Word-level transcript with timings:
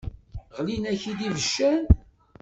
Ɣlin-ak-id 0.57 1.19
ibeccan. 1.27 1.81